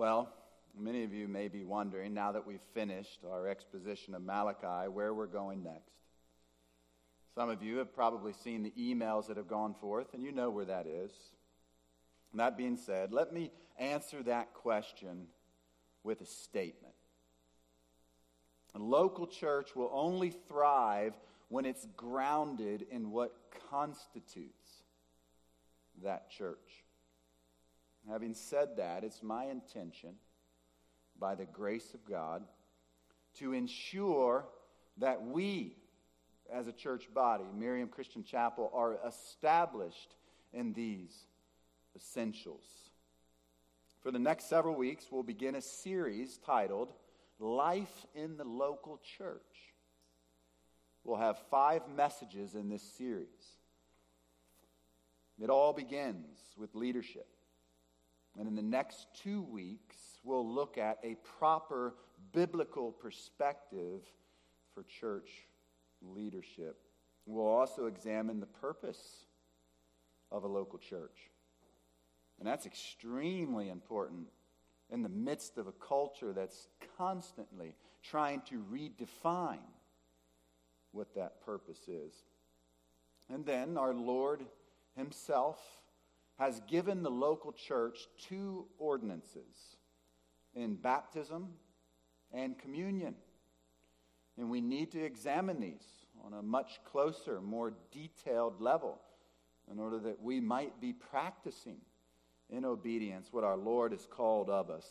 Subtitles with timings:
[0.00, 0.32] Well,
[0.74, 5.12] many of you may be wondering, now that we've finished our exposition of Malachi, where
[5.12, 5.92] we're going next.
[7.34, 10.48] Some of you have probably seen the emails that have gone forth, and you know
[10.48, 11.12] where that is.
[12.32, 15.26] that being said, let me answer that question
[16.02, 16.94] with a statement.
[18.74, 21.12] A local church will only thrive
[21.50, 23.36] when it's grounded in what
[23.68, 24.80] constitutes
[26.02, 26.79] that church.
[28.08, 30.14] Having said that, it's my intention,
[31.18, 32.42] by the grace of God,
[33.38, 34.46] to ensure
[34.98, 35.76] that we,
[36.52, 40.14] as a church body, Miriam Christian Chapel, are established
[40.52, 41.26] in these
[41.94, 42.64] essentials.
[44.00, 46.92] For the next several weeks, we'll begin a series titled
[47.38, 49.40] Life in the Local Church.
[51.04, 53.28] We'll have five messages in this series.
[55.38, 57.26] It all begins with leadership.
[58.38, 61.94] And in the next two weeks, we'll look at a proper
[62.32, 64.02] biblical perspective
[64.74, 65.28] for church
[66.02, 66.78] leadership.
[67.26, 69.26] We'll also examine the purpose
[70.30, 71.30] of a local church.
[72.38, 74.28] And that's extremely important
[74.90, 79.58] in the midst of a culture that's constantly trying to redefine
[80.92, 82.14] what that purpose is.
[83.32, 84.44] And then our Lord
[84.96, 85.60] Himself
[86.40, 89.76] has given the local church two ordinances
[90.54, 91.50] in baptism
[92.32, 93.14] and communion.
[94.38, 95.84] And we need to examine these
[96.24, 99.02] on a much closer, more detailed level
[99.70, 101.76] in order that we might be practicing
[102.48, 104.86] in obedience what our Lord has called of us.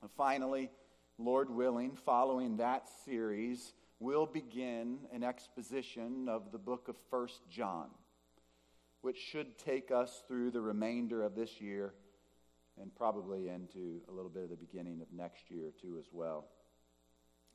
[0.00, 0.70] And finally,
[1.18, 7.88] Lord willing, following that series, we'll begin an exposition of the book of First John
[9.02, 11.92] which should take us through the remainder of this year
[12.80, 16.46] and probably into a little bit of the beginning of next year, too, as well.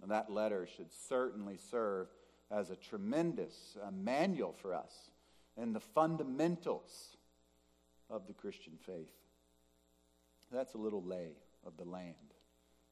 [0.01, 2.07] And that letter should certainly serve
[2.51, 5.11] as a tremendous uh, manual for us
[5.57, 7.17] in the fundamentals
[8.09, 9.11] of the Christian faith.
[10.51, 11.31] That's a little lay
[11.65, 12.15] of the land,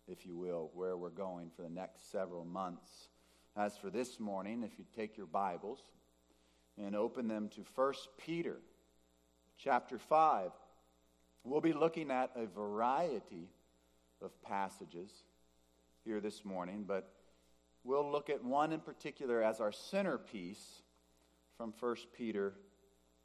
[0.08, 3.10] if you will, where we're going for the next several months.
[3.56, 5.80] As for this morning, if you take your Bibles,
[6.82, 8.58] and open them to 1 Peter
[9.58, 10.52] chapter 5.
[11.44, 13.50] We'll be looking at a variety
[14.22, 15.12] of passages
[16.04, 17.12] here this morning, but
[17.84, 20.82] we'll look at one in particular as our centerpiece
[21.58, 22.54] from 1 Peter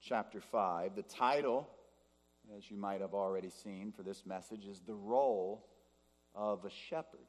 [0.01, 0.95] chapter 5.
[0.95, 1.69] The title,
[2.57, 5.67] as you might have already seen for this message, is The Role
[6.35, 7.21] of a Shepherd.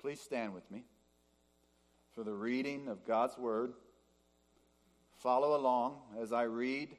[0.00, 0.84] Please stand with me
[2.20, 3.72] for the reading of God's Word.
[5.20, 6.94] Follow along as I read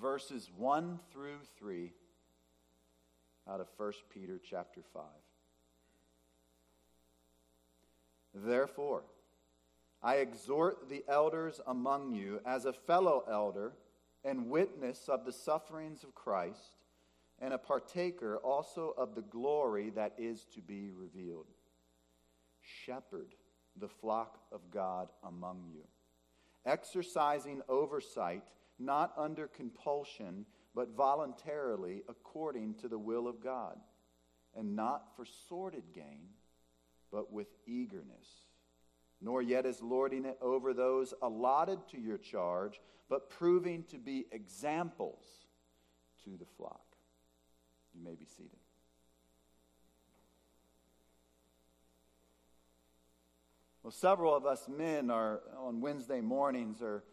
[0.00, 1.92] verses 1 through 3
[3.48, 5.04] out of 1 Peter chapter 5.
[8.34, 9.04] Therefore,
[10.02, 13.74] I exhort the elders among you as a fellow elder
[14.24, 16.78] and witness of the sufferings of Christ,
[17.40, 21.46] and a partaker also of the glory that is to be revealed.
[22.60, 23.36] Shepherd
[23.78, 25.84] the flock of God among you,
[26.64, 28.42] exercising oversight
[28.78, 33.76] not under compulsion, but voluntarily according to the will of God,
[34.56, 36.28] and not for sordid gain,
[37.10, 38.28] but with eagerness,
[39.20, 44.26] nor yet as lording it over those allotted to your charge, but proving to be
[44.30, 45.24] examples
[46.24, 46.84] to the flock.
[47.94, 48.58] You may be seated.
[53.88, 57.04] Well, several of us men are on Wednesday mornings are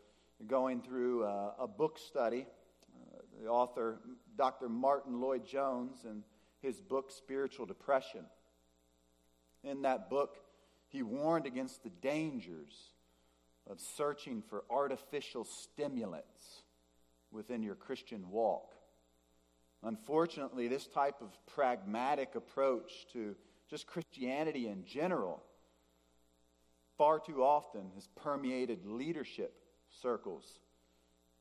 [0.45, 2.45] going through a, a book study.
[2.93, 4.01] Uh, the author,
[4.37, 4.67] Dr.
[4.67, 6.23] Martyn Lloyd-Jones, and
[6.61, 8.25] his book Spiritual Depression.
[9.63, 10.35] In that book,
[10.89, 12.73] he warned against the dangers
[13.69, 16.63] of searching for artificial stimulants
[17.31, 18.73] within your Christian walk.
[19.81, 23.33] Unfortunately, this type of pragmatic approach to
[23.69, 25.41] just Christianity in general
[26.97, 29.53] far too often has permeated leadership
[30.01, 30.59] circles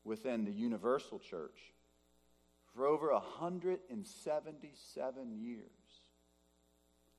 [0.03, 1.73] within the universal church
[2.73, 5.69] for over 177 years.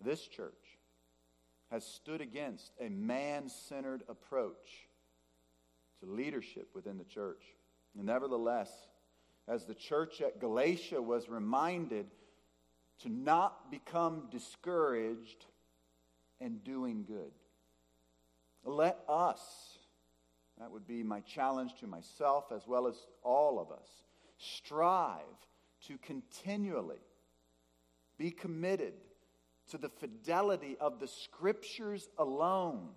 [0.00, 0.52] This church
[1.70, 4.88] has stood against a man centered approach
[6.00, 7.42] to leadership within the church.
[7.96, 8.70] And nevertheless,
[9.48, 12.06] as the church at Galatia was reminded
[13.00, 15.46] to not become discouraged
[16.40, 17.32] in doing good.
[18.66, 19.78] Let us,
[20.58, 23.88] that would be my challenge to myself as well as all of us,
[24.38, 25.22] strive
[25.86, 27.00] to continually
[28.18, 28.94] be committed
[29.70, 32.88] to the fidelity of the Scriptures alone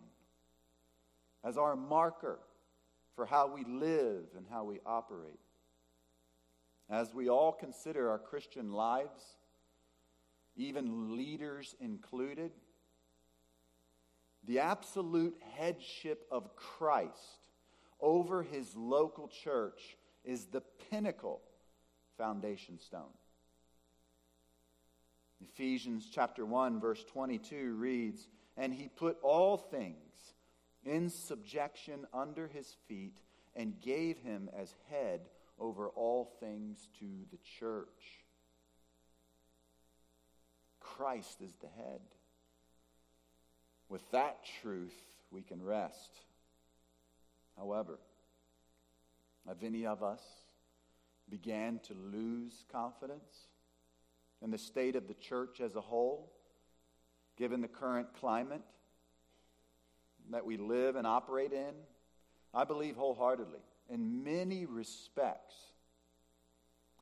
[1.43, 2.39] as our marker
[3.15, 5.39] for how we live and how we operate.
[6.89, 9.21] As we all consider our Christian lives,
[10.55, 12.51] even leaders included,
[14.49, 17.45] the absolute headship of Christ
[18.01, 21.39] over his local church is the pinnacle
[22.17, 23.13] foundation stone.
[25.39, 30.33] Ephesians chapter 1 verse 22 reads, "And he put all things
[30.83, 33.21] in subjection under his feet
[33.53, 35.29] and gave him as head
[35.59, 38.25] over all things to the church."
[40.79, 42.01] Christ is the head.
[43.89, 44.95] With that truth,
[45.31, 46.11] we can rest.
[47.57, 47.99] However,
[49.47, 50.21] have any of us
[51.29, 53.47] began to lose confidence
[54.41, 56.31] in the state of the church as a whole,
[57.37, 58.61] given the current climate
[60.31, 61.73] that we live and operate in?
[62.53, 63.59] I believe wholeheartedly,
[63.89, 65.55] in many respects,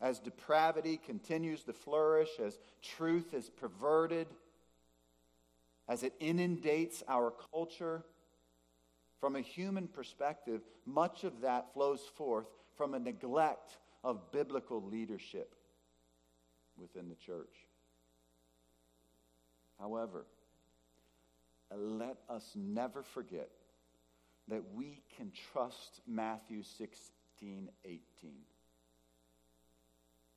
[0.01, 4.27] as depravity continues to flourish, as truth is perverted,
[5.87, 8.03] as it inundates our culture,
[9.19, 15.55] from a human perspective, much of that flows forth from a neglect of biblical leadership
[16.77, 17.53] within the church.
[19.79, 20.25] However,
[21.75, 23.49] let us never forget
[24.47, 27.99] that we can trust Matthew 16, 18.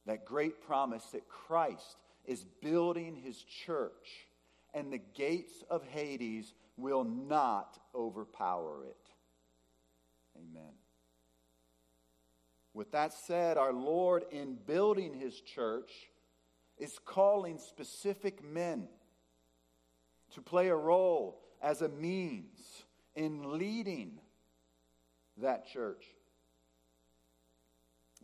[0.06, 4.26] That great promise that Christ is building his church
[4.74, 9.10] and the gates of Hades will not overpower it.
[10.36, 10.72] Amen.
[12.72, 15.90] With that said, our Lord, in building his church,
[16.78, 18.88] is calling specific men
[20.34, 22.84] to play a role as a means
[23.14, 24.18] in leading
[25.36, 26.04] that church.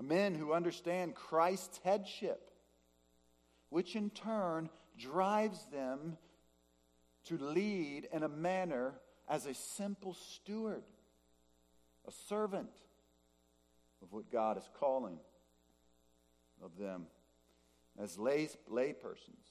[0.00, 2.50] Men who understand Christ's headship,
[3.70, 4.68] which in turn
[4.98, 6.16] drives them
[7.26, 8.94] to lead in a manner
[9.28, 10.82] as a simple steward,
[12.06, 12.68] a servant
[14.02, 15.18] of what God is calling
[16.62, 17.06] of them
[18.00, 19.44] as lay, lay persons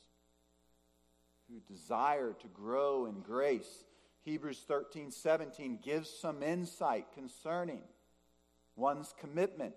[1.50, 3.83] who desire to grow in grace.
[4.24, 7.81] Hebrews 13 17 gives some insight concerning
[8.75, 9.74] one's commitment.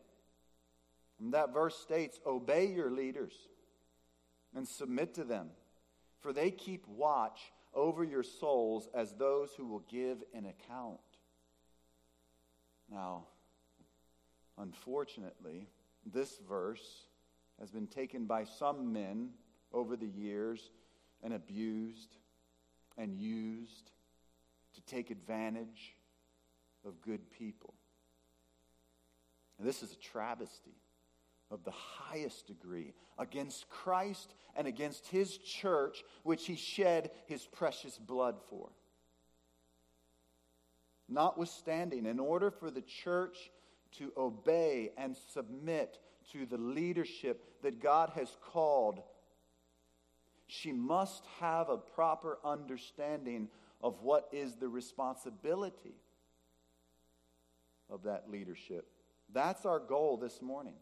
[1.21, 3.35] And that verse states, Obey your leaders
[4.55, 5.49] and submit to them,
[6.21, 10.99] for they keep watch over your souls as those who will give an account.
[12.91, 13.27] Now,
[14.59, 15.69] unfortunately,
[16.05, 17.05] this verse
[17.61, 19.31] has been taken by some men
[19.73, 20.71] over the years
[21.23, 22.17] and abused
[22.97, 23.93] and used
[24.75, 25.95] to take advantage
[26.85, 27.75] of good people.
[29.59, 30.75] And this is a travesty
[31.51, 37.99] of the highest degree against Christ and against his church, which he shed his precious
[37.99, 38.71] blood for.
[41.09, 43.51] Notwithstanding, in order for the church
[43.99, 45.99] to obey and submit
[46.33, 49.01] to the leadership that God has called,
[50.47, 53.49] she must have a proper understanding
[53.83, 55.95] of what is the responsibility
[57.89, 58.87] of that leadership.
[59.33, 60.75] That's our goal this morning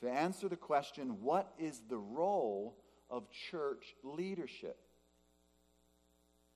[0.00, 2.76] to answer the question what is the role
[3.08, 4.78] of church leadership?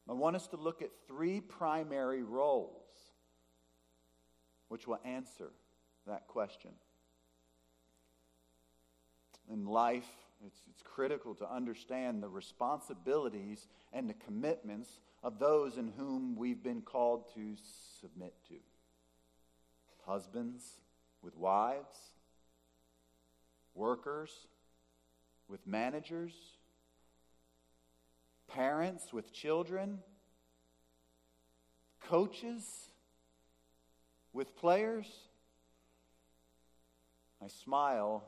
[0.09, 2.83] I want us to look at three primary roles
[4.69, 5.51] which will answer
[6.07, 6.73] that question.
[9.51, 10.09] In life,
[10.47, 16.63] it's, it's critical to understand the responsibilities and the commitments of those in whom we've
[16.63, 17.57] been called to
[18.01, 18.57] submit to.
[20.07, 20.65] Husbands
[21.23, 22.14] with wives,
[23.75, 24.31] workers
[25.49, 26.33] with managers,
[28.49, 29.99] parents with children,
[32.01, 32.91] coaches
[34.33, 35.07] with players.
[37.43, 38.25] I smile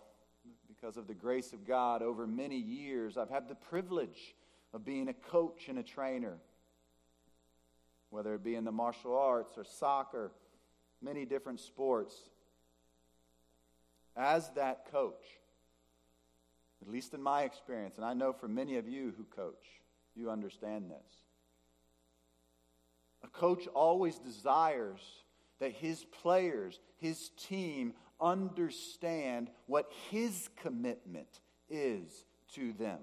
[0.69, 3.17] because of the grace of God over many years.
[3.17, 4.35] I've had the privilege
[4.75, 6.37] of being a coach and a trainer,
[8.11, 10.33] whether it be in the martial arts or soccer,
[11.01, 12.15] many different sports
[14.17, 15.23] as that coach,
[16.83, 19.65] at least in my experience, and I know for many of you who coach,
[20.15, 21.13] you understand this.
[23.23, 25.01] A coach always desires
[25.59, 33.01] that his players, his team, understand what his commitment is to them,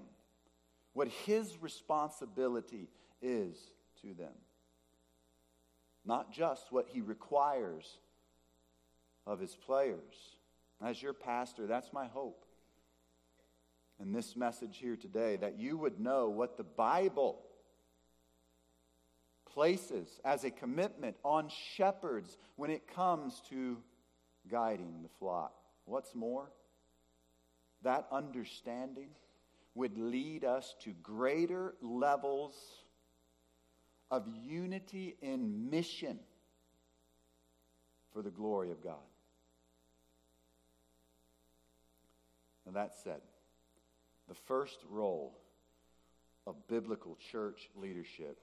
[0.92, 2.88] what his responsibility
[3.22, 3.56] is
[4.02, 4.32] to them.
[6.04, 7.98] Not just what he requires
[9.26, 10.36] of his players.
[10.82, 12.44] As your pastor, that's my hope
[14.00, 17.40] in this message here today that you would know what the Bible
[19.46, 23.78] places as a commitment on shepherds when it comes to
[24.50, 25.54] guiding the flock.
[25.84, 26.50] What's more,
[27.82, 29.10] that understanding
[29.74, 32.54] would lead us to greater levels
[34.10, 36.18] of unity in mission
[38.12, 38.96] for the glory of God.
[42.66, 43.20] Now, that said,
[44.28, 45.38] the first role
[46.46, 48.38] of biblical church leadership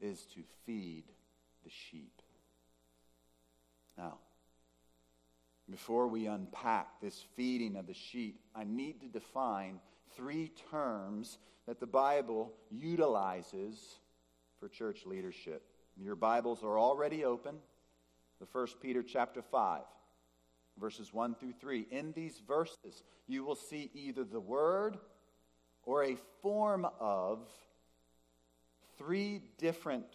[0.00, 1.04] is to feed
[1.64, 2.22] the sheep.
[3.96, 4.18] Now,
[5.70, 9.80] before we unpack this feeding of the sheep, I need to define
[10.16, 13.98] three terms that the Bible utilizes
[14.58, 15.62] for church leadership.
[15.96, 17.56] Your Bibles are already open.
[18.40, 19.82] The First Peter chapter 5,
[20.78, 21.86] verses 1 through 3.
[21.90, 24.98] In these verses, you will see either the word
[25.84, 27.40] or a form of
[28.96, 30.06] three different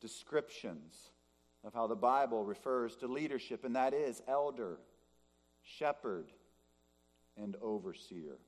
[0.00, 0.94] descriptions
[1.64, 4.78] of how the Bible refers to leadership, and that is elder,
[5.62, 6.26] shepherd,
[7.36, 8.38] and overseer.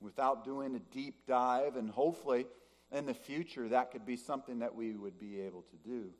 [0.00, 2.46] Without doing a deep dive, and hopefully
[2.92, 6.10] in the future that could be something that we would be able to do.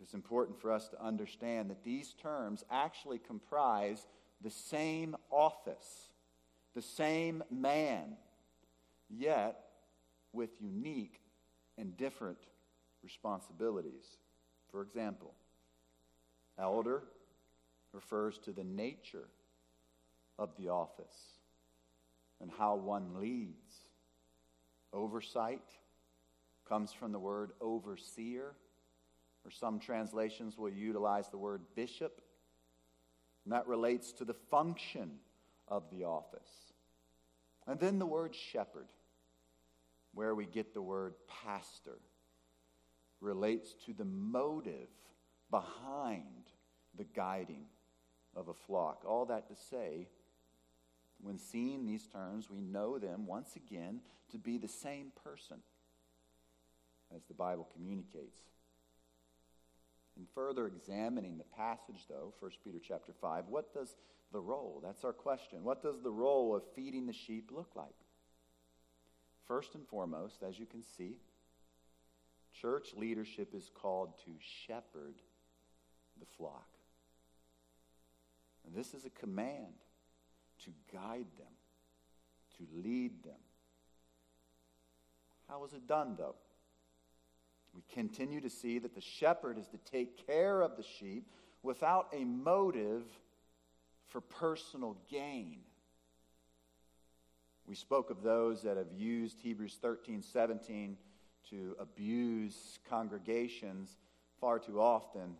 [0.00, 4.06] It's important for us to understand that these terms actually comprise
[4.40, 6.10] the same office,
[6.74, 8.16] the same man,
[9.08, 9.60] yet
[10.32, 11.20] with unique
[11.78, 12.38] and different
[13.02, 14.18] responsibilities.
[14.70, 15.32] For example,
[16.58, 17.04] elder
[17.92, 19.28] refers to the nature
[20.38, 21.38] of the office
[22.40, 23.74] and how one leads.
[24.92, 25.62] Oversight
[26.68, 28.54] comes from the word overseer,
[29.44, 32.20] or some translations will utilize the word bishop,
[33.44, 35.10] and that relates to the function
[35.68, 36.72] of the office.
[37.66, 38.86] And then the word shepherd
[40.14, 41.98] where we get the word pastor,
[43.20, 44.88] relates to the motive
[45.50, 46.50] behind
[46.96, 47.64] the guiding
[48.36, 49.02] of a flock.
[49.06, 50.08] All that to say,
[51.20, 55.58] when seeing these terms, we know them once again to be the same person
[57.14, 58.40] as the Bible communicates.
[60.16, 63.96] In further examining the passage, though, 1 Peter chapter 5, what does
[64.32, 67.94] the role, that's our question, what does the role of feeding the sheep look like?
[69.46, 71.18] First and foremost, as you can see,
[72.52, 74.30] church leadership is called to
[74.66, 75.16] shepherd
[76.18, 76.68] the flock.
[78.66, 79.74] And this is a command
[80.64, 81.52] to guide them,
[82.56, 83.32] to lead them.
[85.48, 86.36] How is it done, though?
[87.74, 91.26] We continue to see that the shepherd is to take care of the sheep
[91.62, 93.02] without a motive
[94.06, 95.58] for personal gain.
[97.66, 100.96] We spoke of those that have used Hebrews 13, 17
[101.50, 103.96] to abuse congregations
[104.40, 105.36] far too often.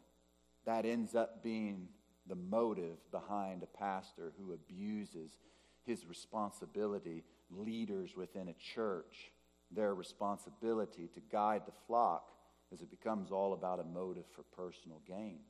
[0.64, 1.88] That ends up being
[2.26, 5.36] the motive behind a pastor who abuses
[5.84, 9.30] his responsibility, leaders within a church,
[9.74, 12.30] their responsibility to guide the flock
[12.72, 15.40] as it becomes all about a motive for personal gain.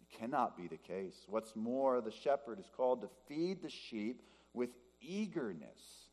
[0.00, 1.24] It cannot be the case.
[1.28, 4.70] What's more, the shepherd is called to feed the sheep with
[5.00, 6.08] eagerness,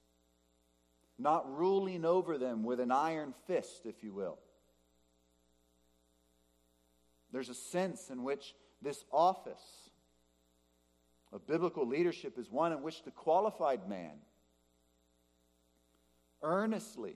[1.20, 4.40] not ruling over them with an iron fist, if you will.
[7.32, 9.90] There's a sense in which this office
[11.32, 14.12] of biblical leadership is one in which the qualified man
[16.44, 17.16] earnestly,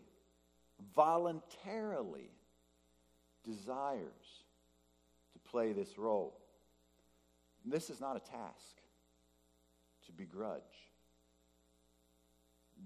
[0.95, 2.31] voluntarily
[3.43, 4.43] desires
[5.33, 6.37] to play this role.
[7.65, 8.81] This is not a task
[10.05, 10.61] to begrudge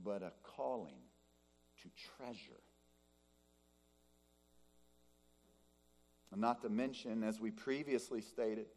[0.03, 1.01] but a calling
[1.81, 2.61] to treasure.
[6.31, 8.67] And not to mention, as we previously stated,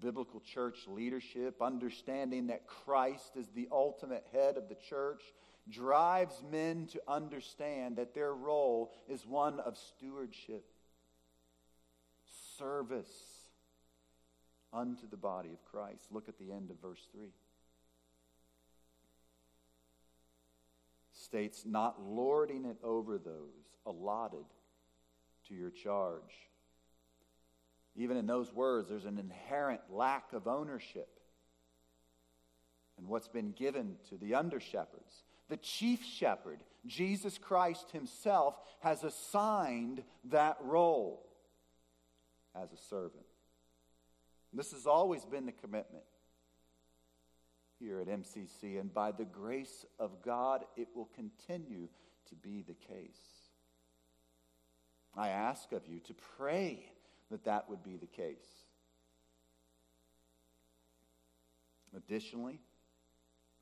[0.00, 5.22] biblical church leadership, understanding that Christ is the ultimate head of the church,
[5.68, 10.64] drives men to understand that their role is one of stewardship,
[12.58, 13.10] service
[14.72, 16.06] unto the body of Christ.
[16.10, 17.28] Look at the end of verse 3.
[21.30, 24.44] states, not lording it over those allotted
[25.46, 26.50] to your charge.
[27.94, 31.20] Even in those words, there's an inherent lack of ownership
[32.98, 35.22] and what's been given to the under shepherds.
[35.50, 41.26] The chief shepherd, Jesus Christ himself, has assigned that role
[42.54, 43.26] as a servant.
[44.52, 46.04] This has always been the commitment
[47.80, 51.88] here at MCC, and by the grace of God, it will continue
[52.28, 53.50] to be the case.
[55.16, 56.92] I ask of you to pray
[57.32, 58.66] that that would be the case.
[61.96, 62.60] Additionally,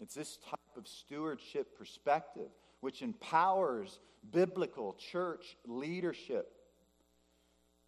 [0.00, 2.48] it's this type of stewardship perspective
[2.80, 3.98] which empowers
[4.32, 6.52] biblical church leadership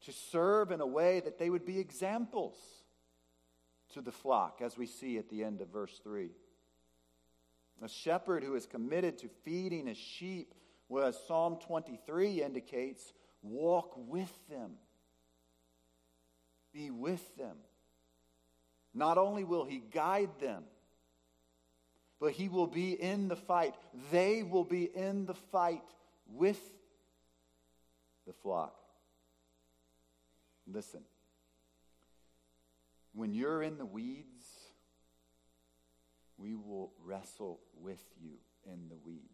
[0.04, 2.56] to serve in a way that they would be examples
[3.92, 6.30] to the flock, as we see at the end of verse 3.
[7.82, 10.54] A shepherd who is committed to feeding his sheep,
[10.88, 14.72] well, as Psalm 23 indicates, walk with them,
[16.72, 17.56] be with them.
[18.92, 20.64] Not only will he guide them,
[22.20, 23.74] but he will be in the fight.
[24.12, 25.82] They will be in the fight
[26.28, 26.60] with
[28.26, 28.74] the flock.
[30.66, 31.00] Listen,
[33.14, 34.44] when you're in the weeds,
[36.36, 38.34] we will wrestle with you
[38.66, 39.24] in the weeds.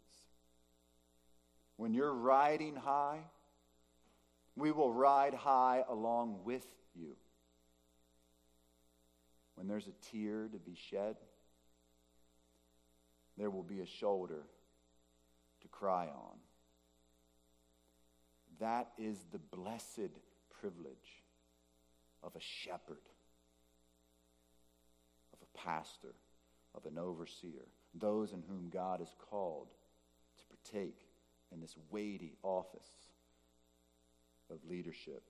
[1.75, 3.19] When you're riding high,
[4.55, 6.65] we will ride high along with
[6.95, 7.15] you.
[9.55, 11.17] When there's a tear to be shed,
[13.37, 14.43] there will be a shoulder
[15.61, 16.37] to cry on.
[18.59, 20.19] That is the blessed
[20.59, 21.23] privilege
[22.23, 22.97] of a shepherd,
[25.33, 26.15] of a pastor,
[26.73, 29.67] of an overseer, those in whom God is called
[30.39, 30.99] to partake
[31.51, 32.89] in this weighty office
[34.49, 35.23] of leadership.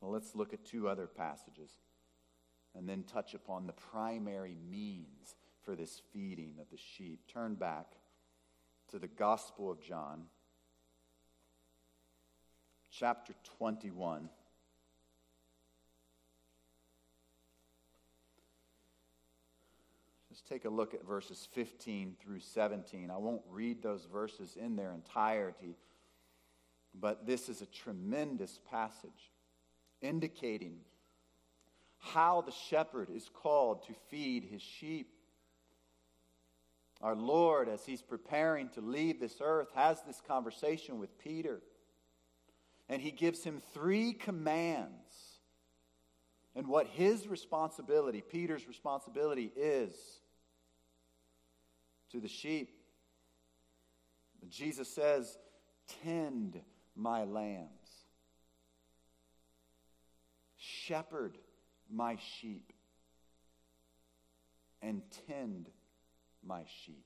[0.00, 1.70] Well, let's look at two other passages
[2.74, 7.20] and then touch upon the primary means for this feeding of the sheep.
[7.32, 7.86] Turn back
[8.90, 10.24] to the Gospel of John,
[12.90, 14.28] chapter 21.
[20.30, 23.10] Just take a look at verses 15 through 17.
[23.10, 25.76] I won't read those verses in their entirety,
[26.98, 29.30] but this is a tremendous passage
[30.00, 30.78] indicating
[31.98, 35.11] how the shepherd is called to feed his sheep.
[37.02, 41.60] Our Lord, as he's preparing to leave this earth, has this conversation with Peter.
[42.88, 44.92] And he gives him three commands
[46.54, 49.94] and what his responsibility, Peter's responsibility, is
[52.12, 52.70] to the sheep.
[54.48, 55.38] Jesus says,
[56.04, 56.60] Tend
[56.94, 57.68] my lambs,
[60.56, 61.38] shepherd
[61.90, 62.72] my sheep,
[64.82, 65.70] and tend
[66.46, 67.04] my sheep.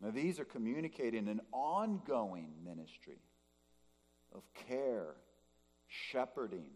[0.00, 3.18] Now, these are communicating an ongoing ministry
[4.34, 5.14] of care,
[5.86, 6.70] shepherding,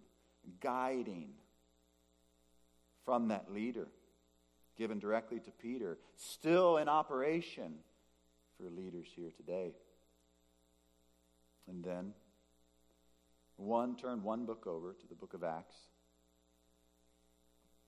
[0.61, 1.31] guiding
[3.05, 3.89] from that leader,
[4.77, 7.75] given directly to Peter, still in operation
[8.57, 9.73] for leaders here today.
[11.69, 12.13] And then,
[13.57, 15.77] one, turn one book over to the book of Acts.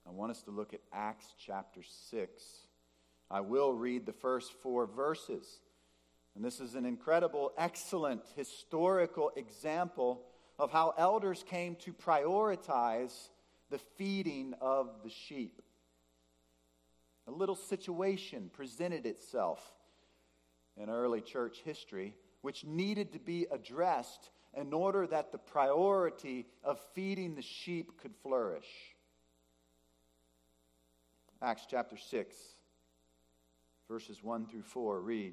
[0.07, 2.43] I want us to look at Acts chapter 6.
[3.31, 5.61] I will read the first four verses.
[6.35, 10.23] And this is an incredible, excellent historical example
[10.59, 13.29] of how elders came to prioritize
[13.71, 15.63] the feeding of the sheep.
[17.27, 19.61] A little situation presented itself
[20.77, 26.81] in early church history which needed to be addressed in order that the priority of
[26.95, 28.67] feeding the sheep could flourish.
[31.43, 32.37] Acts chapter 6,
[33.89, 35.33] verses 1 through 4 read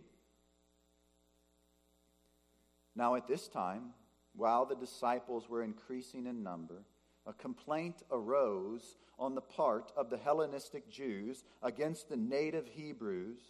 [2.95, 3.89] Now at this time,
[4.33, 6.85] while the disciples were increasing in number,
[7.25, 13.41] a complaint arose on the part of the Hellenistic Jews against the native Hebrews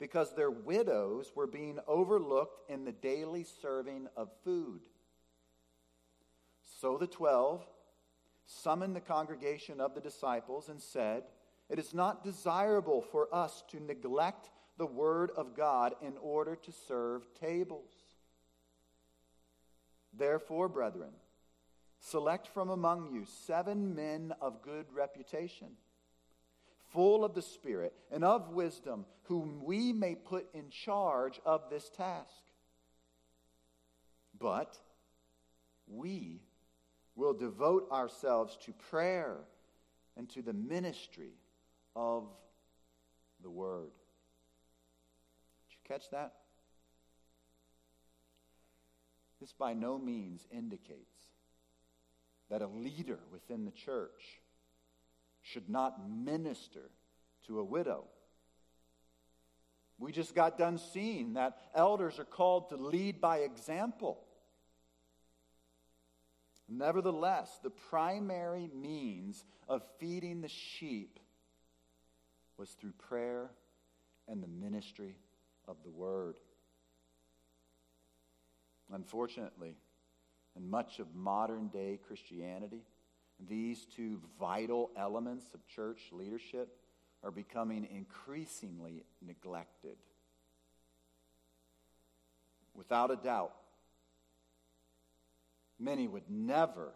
[0.00, 4.80] because their widows were being overlooked in the daily serving of food.
[6.80, 7.64] So the twelve
[8.46, 11.22] summoned the congregation of the disciples and said,
[11.68, 16.72] it is not desirable for us to neglect the Word of God in order to
[16.72, 17.90] serve tables.
[20.12, 21.12] Therefore, brethren,
[22.00, 25.68] select from among you seven men of good reputation,
[26.92, 31.88] full of the Spirit and of wisdom, whom we may put in charge of this
[31.90, 32.42] task.
[34.38, 34.78] But
[35.88, 36.42] we
[37.16, 39.38] will devote ourselves to prayer
[40.16, 41.32] and to the ministry
[41.96, 42.24] of
[43.42, 43.90] the Word.
[45.68, 46.32] Did you catch that?
[49.40, 50.98] This by no means indicates
[52.50, 54.40] that a leader within the church
[55.42, 56.90] should not minister
[57.46, 58.04] to a widow.
[59.98, 64.24] We just got done seeing that elders are called to lead by example.
[66.68, 71.20] Nevertheless, the primary means of feeding the sheep
[72.58, 73.50] was through prayer
[74.28, 75.16] and the ministry
[75.66, 76.36] of the word.
[78.92, 79.76] Unfortunately,
[80.56, 82.82] in much of modern day Christianity,
[83.48, 86.68] these two vital elements of church leadership
[87.22, 89.96] are becoming increasingly neglected.
[92.74, 93.54] Without a doubt,
[95.78, 96.92] many would never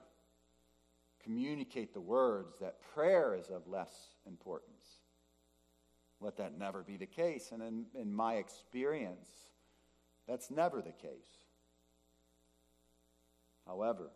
[1.23, 3.91] communicate the words that prayer is of less
[4.27, 4.78] importance.
[6.21, 7.51] Let that never be the case.
[7.53, 9.29] And in, in my experience,
[10.27, 11.47] that's never the case.
[13.67, 14.11] However,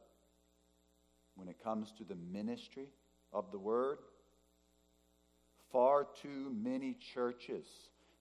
[1.35, 2.89] when it comes to the ministry
[3.33, 3.99] of the word,
[5.71, 7.67] far too many churches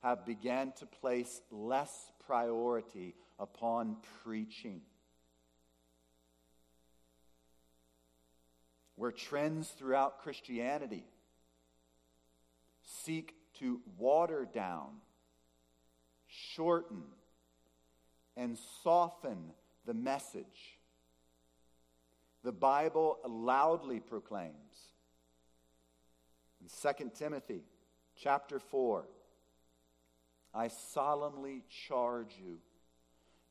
[0.03, 4.81] have begun to place less priority upon preaching.
[8.95, 11.05] Where trends throughout Christianity
[12.83, 14.89] seek to water down,
[16.27, 17.03] shorten,
[18.35, 19.37] and soften
[19.85, 20.77] the message
[22.43, 24.53] the Bible loudly proclaims.
[26.59, 27.61] In 2 Timothy
[28.15, 29.05] chapter 4,
[30.53, 32.57] I solemnly charge you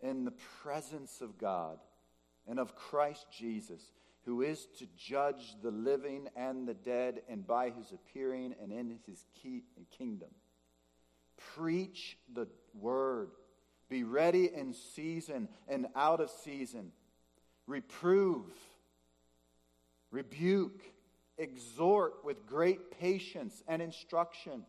[0.02, 1.78] in the presence of God
[2.48, 3.82] and of Christ Jesus,
[4.24, 8.98] who is to judge the living and the dead, and by his appearing and in
[9.06, 9.24] his
[9.96, 10.28] kingdom.
[11.54, 13.30] Preach the word.
[13.88, 16.92] Be ready in season and out of season.
[17.66, 18.52] Reprove
[20.10, 20.82] rebuke,
[21.38, 24.64] exhort with great patience and instruction.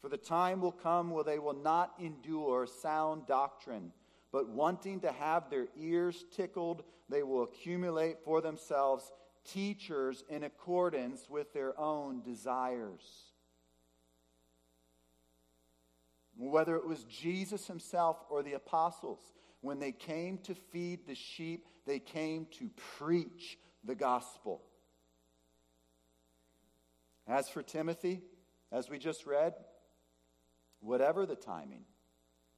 [0.00, 3.92] For the time will come where they will not endure sound doctrine,
[4.34, 9.12] but wanting to have their ears tickled, they will accumulate for themselves
[9.44, 13.30] teachers in accordance with their own desires.
[16.36, 19.20] Whether it was Jesus himself or the apostles,
[19.60, 22.68] when they came to feed the sheep, they came to
[22.98, 24.62] preach the gospel.
[27.28, 28.20] As for Timothy,
[28.72, 29.54] as we just read,
[30.80, 31.84] whatever the timing,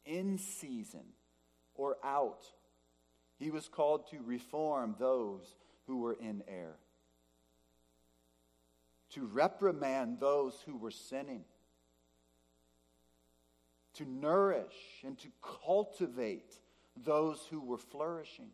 [0.06, 1.04] in season
[1.76, 2.44] or out,
[3.38, 6.78] he was called to reform those who were in error,
[9.10, 11.44] to reprimand those who were sinning,
[13.94, 15.28] to nourish and to
[15.64, 16.58] cultivate
[17.04, 18.50] those who were flourishing.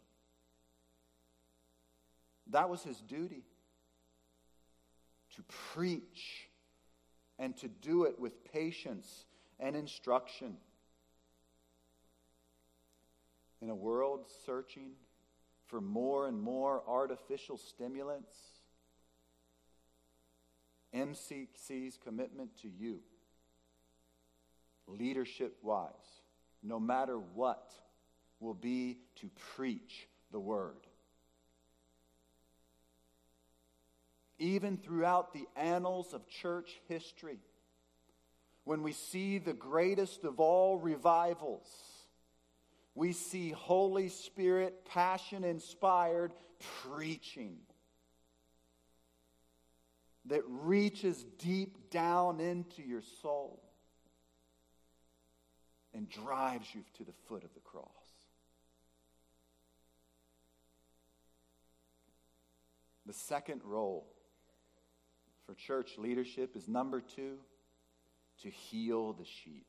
[2.48, 3.44] That was his duty
[5.36, 5.42] to
[5.74, 6.48] preach
[7.38, 9.26] and to do it with patience
[9.58, 10.56] and instruction.
[13.62, 14.90] In a world searching
[15.66, 18.34] for more and more artificial stimulants,
[20.94, 23.00] MCC's commitment to you,
[24.86, 25.92] leadership wise,
[26.62, 27.72] no matter what,
[28.40, 30.86] will be to preach the word.
[34.42, 37.38] even throughout the annals of church history,
[38.64, 41.68] when we see the greatest of all revivals,
[42.94, 46.32] we see Holy Spirit, passion inspired
[46.82, 47.56] preaching
[50.26, 53.62] that reaches deep down into your soul
[55.94, 57.86] and drives you to the foot of the cross.
[63.06, 64.06] The second role
[65.44, 67.38] for church leadership is number two,
[68.42, 69.66] to heal the sheep.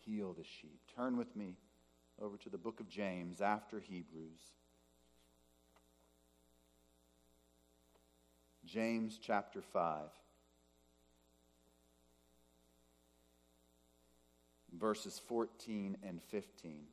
[0.00, 0.80] Heal the sheep.
[0.96, 1.56] Turn with me
[2.20, 4.52] over to the book of James after Hebrews.
[8.64, 10.02] James chapter 5.
[14.78, 16.86] Verses 14 and 15.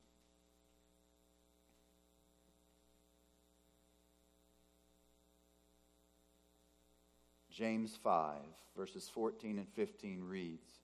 [7.52, 8.38] James 5,
[8.76, 10.81] verses 14 and 15 reads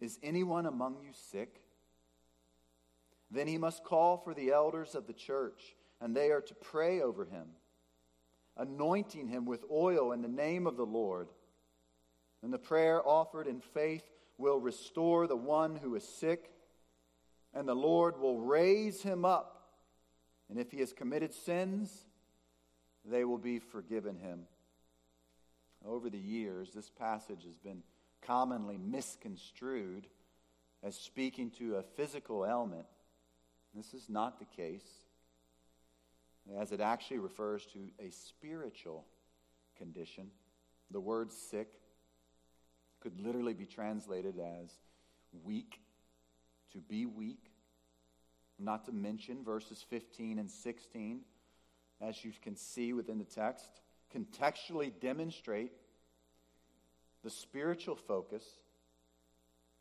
[0.00, 1.60] Is anyone among you sick?
[3.30, 7.00] Then he must call for the elders of the church, and they are to pray
[7.00, 7.46] over him,
[8.56, 11.28] anointing him with oil in the name of the Lord.
[12.42, 14.02] And the prayer offered in faith
[14.38, 16.50] will restore the one who is sick,
[17.54, 19.56] and the Lord will raise him up.
[20.48, 22.06] And if he has committed sins,
[23.04, 24.46] they will be forgiven him.
[25.84, 27.82] Over the years, this passage has been
[28.22, 30.06] commonly misconstrued
[30.82, 32.86] as speaking to a physical ailment.
[33.74, 34.86] This is not the case,
[36.58, 39.04] as it actually refers to a spiritual
[39.76, 40.30] condition.
[40.90, 41.68] The word sick
[43.00, 44.70] could literally be translated as
[45.44, 45.80] weak,
[46.72, 47.50] to be weak.
[48.58, 51.20] Not to mention verses 15 and 16,
[52.00, 53.80] as you can see within the text,
[54.14, 55.72] contextually demonstrate
[57.22, 58.44] the spiritual focus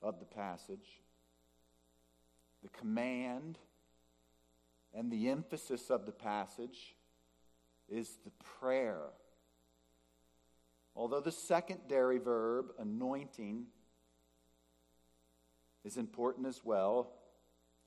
[0.02, 1.02] of the passage,
[2.64, 3.58] the command
[4.94, 6.96] and the emphasis of the passage
[7.88, 9.04] is the prayer.
[10.96, 13.66] Although the secondary verb, anointing,
[15.86, 17.12] is important as well,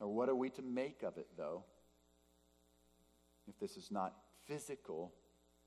[0.00, 1.64] or what are we to make of it, though?
[3.48, 4.14] If this is not
[4.46, 5.12] physical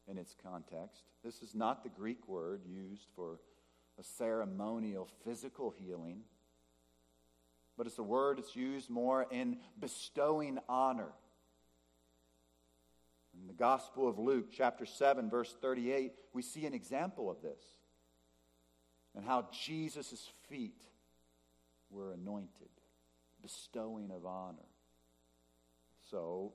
[0.08, 3.40] in its context, this is not the Greek word used for
[4.00, 6.22] a ceremonial physical healing,
[7.78, 11.12] but it's a word that's used more in bestowing honor.
[13.40, 17.62] In the Gospel of Luke, chapter 7, verse 38, we see an example of this
[19.16, 20.82] and how Jesus' feet
[21.90, 22.70] were anointed,
[23.42, 24.58] bestowing of honor.
[26.10, 26.54] So,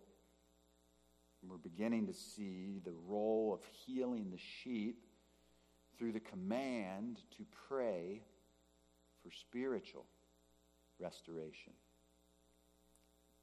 [1.43, 5.05] we're beginning to see the role of healing the sheep
[6.01, 8.23] through the command to pray
[9.23, 10.07] for spiritual
[10.99, 11.75] restoration.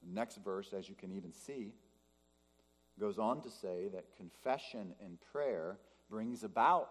[0.02, 1.76] The next verse, as you can even see,
[3.00, 5.78] goes on to say that confession and prayer
[6.10, 6.90] brings about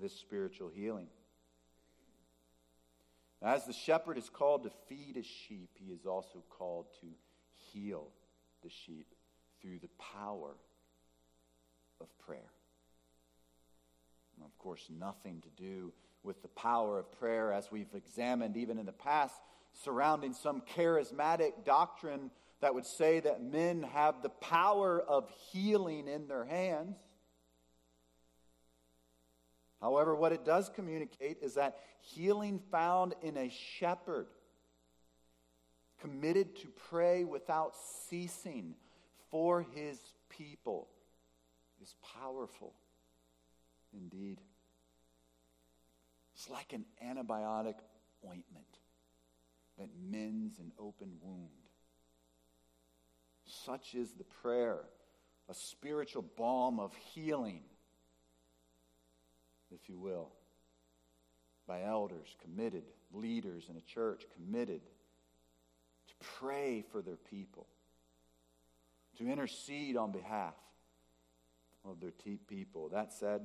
[0.00, 1.08] this spiritual healing.
[3.42, 7.06] As the shepherd is called to feed his sheep, he is also called to
[7.72, 8.06] heal
[8.62, 9.12] the sheep
[9.60, 10.54] through the power
[12.00, 12.50] of prayer.
[14.44, 18.86] Of course, nothing to do with the power of prayer as we've examined even in
[18.86, 19.34] the past
[19.72, 26.26] surrounding some charismatic doctrine that would say that men have the power of healing in
[26.26, 26.96] their hands.
[29.80, 34.26] However, what it does communicate is that healing found in a shepherd
[36.00, 38.74] committed to pray without ceasing
[39.30, 40.88] for his people
[41.80, 42.74] is powerful
[43.98, 44.40] indeed.
[46.34, 47.74] It's like an antibiotic
[48.24, 48.78] ointment
[49.78, 51.48] that mends an open wound.
[53.44, 54.80] Such is the prayer,
[55.48, 57.62] a spiritual balm of healing,
[59.72, 60.30] if you will,
[61.66, 64.82] by elders committed, leaders in a church committed
[66.08, 67.66] to pray for their people,
[69.18, 70.54] to intercede on behalf
[71.84, 72.12] of their
[72.48, 72.90] people.
[72.90, 73.42] That said,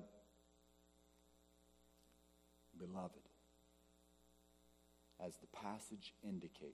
[2.78, 3.20] beloved,
[5.20, 6.74] as the passage indicates,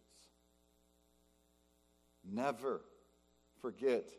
[2.24, 2.82] never
[3.62, 4.10] forget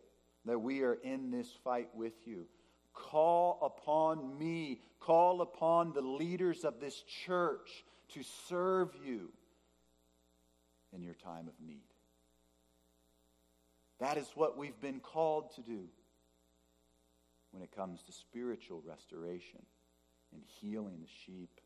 [0.45, 2.47] that we are in this fight with you.
[2.93, 9.31] Call upon me, call upon the leaders of this church to serve you
[10.93, 11.83] in your time of need.
[14.01, 15.85] That is what we've been called to do
[17.53, 19.61] when it comes to spiritual restoration
[20.33, 21.60] and healing the sheep.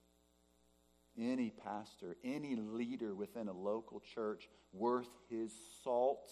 [1.19, 5.53] Any pastor, any leader within a local church worth his
[5.85, 6.29] salt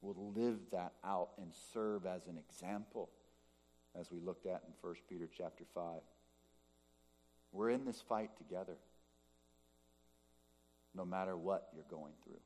[0.00, 3.10] will live that out and serve as an example
[3.98, 6.00] as we looked at in 1 Peter chapter 5.
[7.52, 8.76] We're in this fight together
[10.94, 12.40] no matter what you're going through.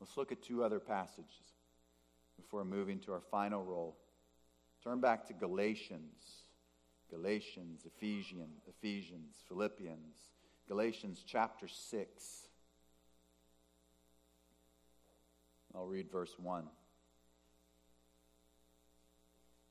[0.00, 1.54] Let's look at two other passages
[2.36, 3.96] before moving to our final role.
[4.84, 6.44] Turn back to Galatians.
[7.10, 10.16] Galatians, Ephesians, Ephesians, Philippians,
[10.68, 12.48] Galatians chapter 6.
[15.74, 16.64] I'll read verse 1.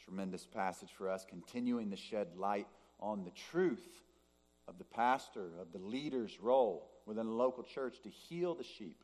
[0.03, 2.67] Tremendous passage for us, continuing to shed light
[2.99, 4.03] on the truth
[4.67, 9.03] of the pastor, of the leader's role within a local church to heal the sheep.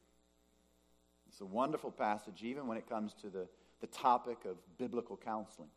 [1.27, 3.47] It's a wonderful passage, even when it comes to the,
[3.79, 5.69] the topic of biblical counseling.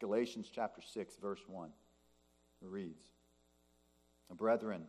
[0.00, 1.70] Galatians chapter 6, verse 1
[2.62, 3.04] reads
[4.34, 4.84] Brethren,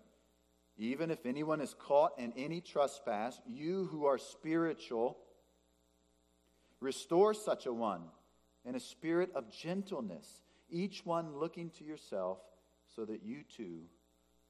[0.78, 5.18] Even if anyone is caught in any trespass, you who are spiritual,
[6.80, 8.04] restore such a one
[8.66, 12.40] in a spirit of gentleness, each one looking to yourself,
[12.96, 13.82] so that you too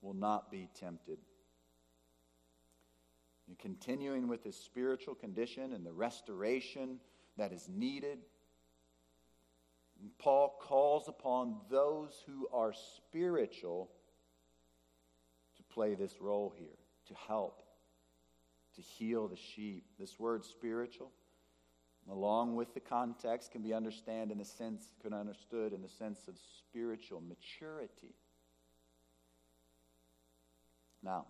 [0.02, 1.20] will not be tempted.
[3.48, 7.00] And continuing with his spiritual condition and the restoration
[7.38, 8.20] that is needed,
[10.20, 13.90] Paul calls upon those who are spiritual
[15.58, 17.62] to play this role here, to help,
[18.76, 19.86] to heal the sheep.
[20.00, 21.12] This word spiritual,
[22.10, 26.28] along with the context, can be understood in the sense, can understood in the sense
[26.28, 28.16] of spiritual maturity.
[31.04, 31.26] Now,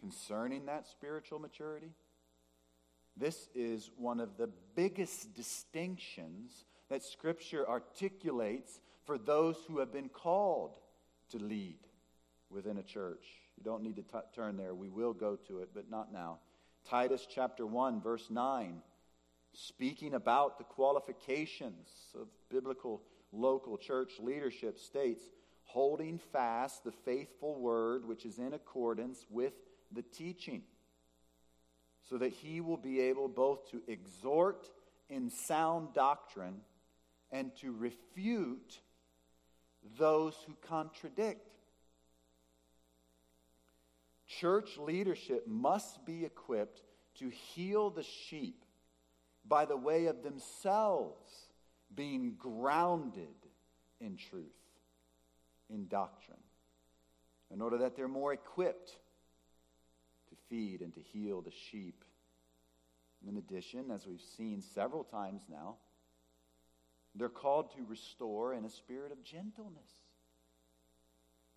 [0.00, 1.92] concerning that spiritual maturity,
[3.16, 10.08] this is one of the biggest distinctions that Scripture articulates for those who have been
[10.08, 10.76] called
[11.30, 11.78] to lead
[12.50, 13.24] within a church.
[13.56, 14.74] You don't need to t- turn there.
[14.74, 16.38] We will go to it, but not now.
[16.88, 18.80] Titus chapter 1, verse 9,
[19.52, 25.24] speaking about the qualifications of biblical local church leadership, states,
[25.64, 29.52] holding fast the faithful word which is in accordance with
[29.90, 30.62] the teaching,
[32.08, 34.68] so that he will be able both to exhort
[35.08, 36.60] in sound doctrine
[37.36, 38.80] and to refute
[39.98, 41.52] those who contradict.
[44.26, 46.80] Church leadership must be equipped
[47.18, 48.64] to heal the sheep
[49.46, 51.30] by the way of themselves
[51.94, 53.36] being grounded
[54.00, 54.46] in truth,
[55.68, 56.38] in doctrine,
[57.52, 58.92] in order that they're more equipped
[60.30, 62.02] to feed and to heal the sheep.
[63.28, 65.76] In addition, as we've seen several times now,
[67.18, 69.90] they're called to restore in a spirit of gentleness.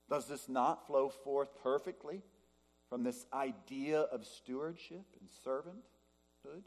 [0.09, 2.21] Does this not flow forth perfectly
[2.89, 6.63] from this idea of stewardship and servanthood?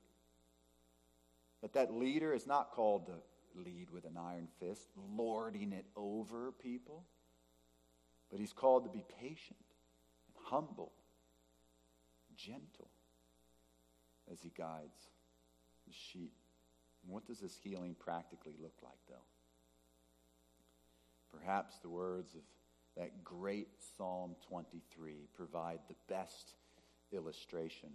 [1.62, 3.14] That that leader is not called to
[3.54, 7.04] lead with an iron fist, lording it over people,
[8.30, 9.58] but he's called to be patient
[10.28, 10.92] and humble,
[12.36, 12.90] gentle
[14.30, 15.08] as he guides
[15.86, 16.32] the sheep.
[17.06, 19.14] What does this healing practically look like, though?
[21.32, 22.42] Perhaps the words of
[22.96, 26.54] that great Psalm 23 provide the best
[27.10, 27.90] illustration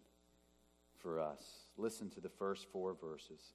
[0.98, 1.42] for us.
[1.78, 3.54] Listen to the first four verses.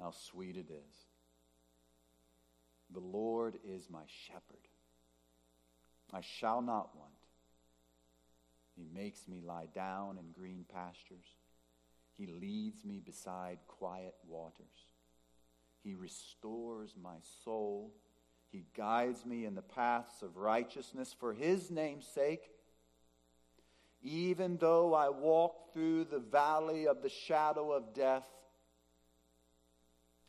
[0.00, 0.94] How sweet it is.
[2.92, 4.68] The Lord is my shepherd.
[6.12, 7.10] I shall not want.
[8.76, 11.26] He makes me lie down in green pastures.
[12.16, 14.88] He leads me beside quiet waters.
[15.82, 17.92] He restores my soul.
[18.50, 22.50] He guides me in the paths of righteousness for his name's sake.
[24.02, 28.26] Even though I walk through the valley of the shadow of death,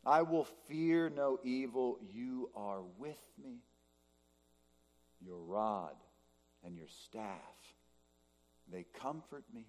[0.04, 1.98] I will fear no evil.
[2.12, 3.58] You are with me.
[5.20, 5.96] Your rod
[6.64, 7.56] and your staff,
[8.70, 9.66] they comfort me.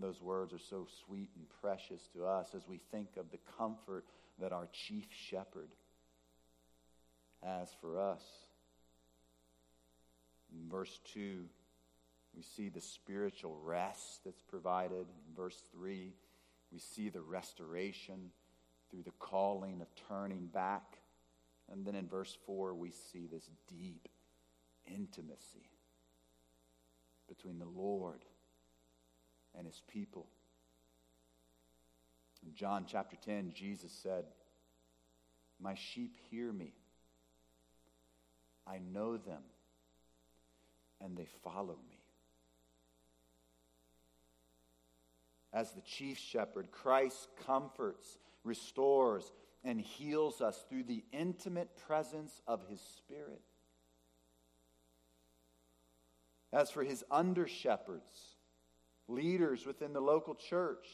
[0.00, 4.04] Those words are so sweet and precious to us as we think of the comfort
[4.40, 5.70] that our chief shepherd
[7.42, 8.22] has for us.
[10.52, 11.44] In verse 2,
[12.36, 15.06] we see the spiritual rest that's provided.
[15.28, 16.12] In verse 3,
[16.72, 18.30] we see the restoration
[18.90, 20.98] through the calling of turning back.
[21.70, 24.08] And then in verse 4, we see this deep
[24.86, 25.68] intimacy
[27.28, 28.24] between the Lord
[29.56, 30.26] and his people.
[32.46, 34.24] In John chapter 10, Jesus said,
[35.60, 36.72] My sheep hear me.
[38.66, 39.42] I know them,
[41.00, 41.98] and they follow me.
[45.52, 49.32] As the chief shepherd, Christ comforts, restores,
[49.64, 53.42] and heals us through the intimate presence of his Spirit.
[56.52, 58.29] As for his under shepherds,
[59.10, 60.86] leaders within the local church.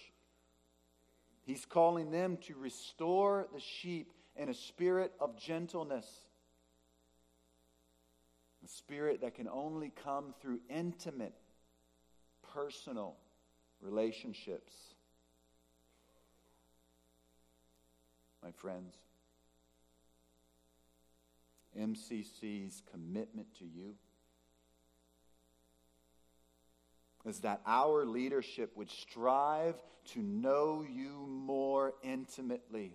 [1.45, 6.07] He's calling them to restore the sheep in a spirit of gentleness,
[8.65, 11.35] a spirit that can only come through intimate,
[12.53, 13.17] personal
[13.81, 14.75] relationships.
[18.43, 18.95] My friends,
[21.79, 23.95] MCC's commitment to you
[27.27, 29.75] is that our leadership would strive
[30.13, 32.93] to know you more intimately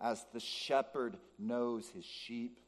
[0.00, 2.58] as the shepherd knows his sheep.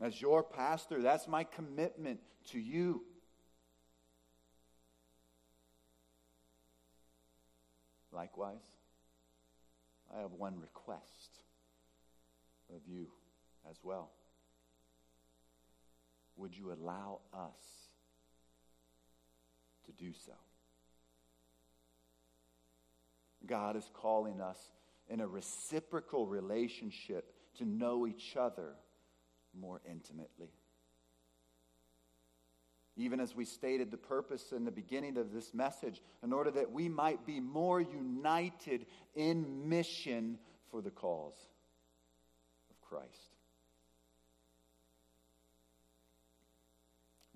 [0.00, 2.20] As your pastor, that's my commitment
[2.50, 3.02] to you.
[8.12, 8.56] Likewise,
[10.14, 11.30] I have one request
[12.74, 13.06] of you
[13.70, 14.10] as well.
[16.38, 17.88] Would you allow us
[19.86, 20.32] to do so?
[23.46, 24.58] God is calling us
[25.08, 28.74] in a reciprocal relationship to know each other
[29.58, 30.52] more intimately.
[32.96, 36.72] Even as we stated the purpose in the beginning of this message, in order that
[36.72, 40.38] we might be more united in mission
[40.70, 41.46] for the cause
[42.70, 43.27] of Christ.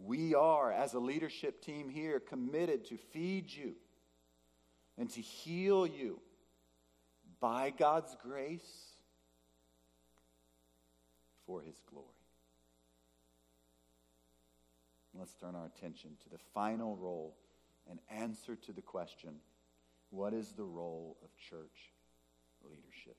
[0.04, 3.74] We are, as a leadership team here, committed to feed you
[4.98, 6.20] and to heal you
[7.40, 8.96] by God's grace
[11.46, 12.06] for his glory.
[15.14, 17.36] Let's turn our attention to the final role
[17.88, 19.34] and answer to the question
[20.10, 21.92] what is the role of church
[22.64, 23.16] leadership?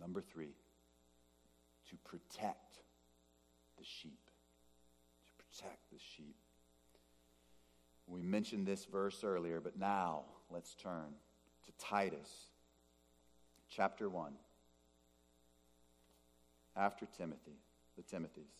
[0.00, 0.54] Number three,
[1.90, 2.78] to protect
[3.78, 4.19] the sheep.
[5.60, 6.36] Protect the sheep.
[8.06, 11.14] We mentioned this verse earlier, but now let's turn
[11.66, 12.46] to Titus
[13.68, 14.32] chapter 1
[16.76, 17.58] after Timothy,
[17.96, 18.54] the Timothys.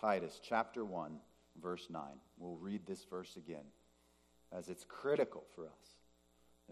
[0.00, 1.18] Titus chapter 1,
[1.60, 2.02] verse 9.
[2.38, 3.64] We'll read this verse again
[4.52, 5.96] as it's critical for us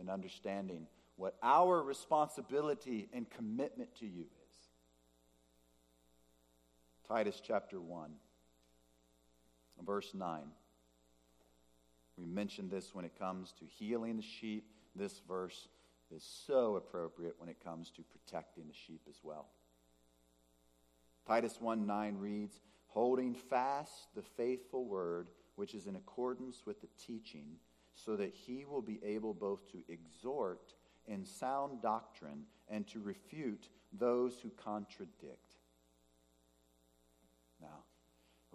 [0.01, 0.87] in understanding
[1.17, 4.25] what our responsibility and commitment to you.
[7.09, 8.11] Titus chapter 1,
[9.87, 10.41] verse 9.
[12.19, 14.65] We mentioned this when it comes to healing the sheep.
[14.97, 15.69] This verse
[16.15, 19.47] is so appropriate when it comes to protecting the sheep as well.
[21.29, 26.89] Titus 1 9 reads, Holding fast the faithful word which is in accordance with the
[27.07, 27.57] teaching,
[27.95, 30.75] so that he will be able both to exhort
[31.07, 35.57] in sound doctrine and to refute those who contradict.
[37.61, 37.85] Now,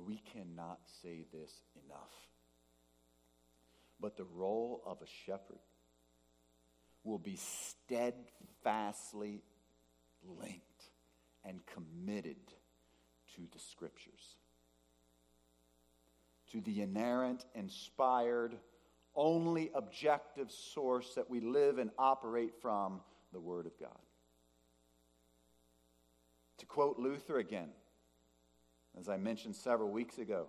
[0.06, 1.52] we cannot say this
[1.86, 2.12] enough.
[4.00, 5.60] But the role of a shepherd
[7.04, 9.42] will be steadfastly
[10.24, 10.62] linked
[11.44, 12.38] and committed
[13.36, 14.36] to the scriptures,
[16.52, 18.56] to the inerrant, inspired,
[19.16, 23.02] only objective source that we live and operate from,
[23.34, 23.98] the Word of God.
[26.58, 27.70] To quote Luther again,
[29.00, 30.48] as I mentioned several weeks ago,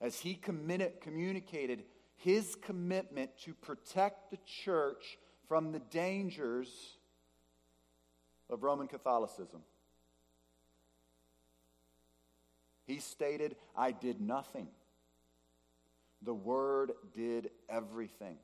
[0.00, 1.84] as he communicated
[2.16, 6.96] his commitment to protect the church from the dangers
[8.48, 9.60] of Roman Catholicism.
[12.86, 14.68] He stated, I did nothing.
[16.22, 18.36] The Word did everything.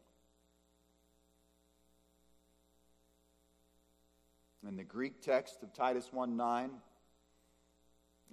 [4.68, 6.70] In the Greek text of Titus 1 9,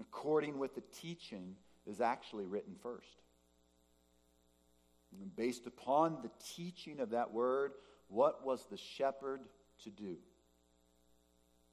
[0.01, 3.07] according with the teaching, is actually written first.
[5.21, 7.71] And based upon the teaching of that word,
[8.07, 9.41] what was the shepherd
[9.83, 10.17] to do?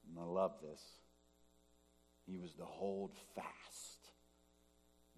[0.08, 0.80] And I love this.
[2.26, 4.10] He was to hold fast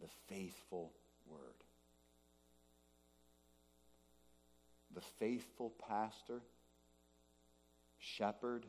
[0.00, 0.92] the faithful
[1.26, 1.38] word.
[4.94, 6.40] The faithful pastor,
[7.98, 8.66] shepherd,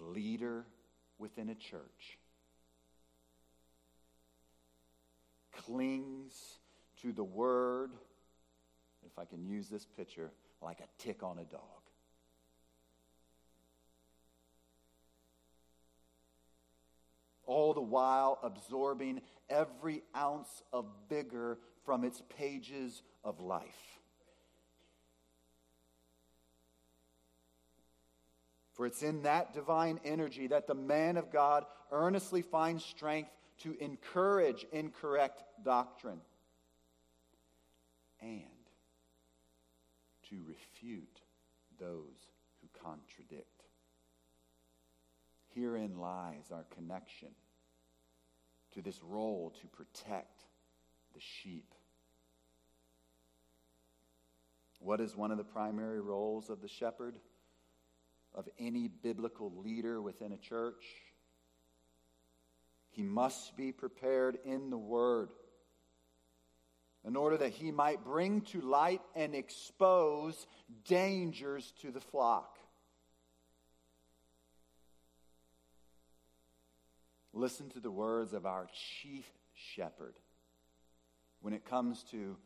[0.00, 0.64] leader
[1.18, 2.18] within a church
[5.52, 6.58] clings
[7.02, 7.90] to the word,
[9.04, 10.30] if I can use this picture,
[10.60, 11.60] like a tick on a dog.
[17.44, 23.98] All the while absorbing every ounce of vigor from its pages of life.
[28.74, 33.30] For it's in that divine energy that the man of God earnestly finds strength
[33.60, 36.20] to encourage incorrect doctrine
[38.20, 38.42] and
[40.30, 41.20] to refute
[41.78, 42.28] those
[42.60, 43.46] who contradict.
[45.54, 47.28] Herein lies our connection
[48.74, 50.44] to this role to protect
[51.14, 51.74] the sheep.
[54.78, 57.18] What is one of the primary roles of the shepherd?
[58.34, 60.84] Of any biblical leader within a church?
[62.92, 65.30] He must be prepared in the Word
[67.04, 70.46] in order that he might bring to light and expose
[70.84, 72.58] dangers to the flock.
[77.32, 78.68] Listen to the words of our
[79.00, 80.14] chief shepherd
[81.40, 82.36] when it comes to